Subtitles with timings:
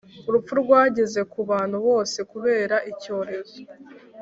[0.27, 3.59] Urupfu rwageze ku bantu bose kubera icyorezo